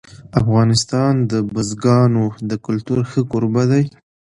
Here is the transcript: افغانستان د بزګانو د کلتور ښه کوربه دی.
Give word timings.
افغانستان 0.41 1.13
د 1.31 1.33
بزګانو 1.53 2.25
د 2.49 2.51
کلتور 2.65 2.99
ښه 3.09 3.21
کوربه 3.31 3.63
دی. 3.71 3.83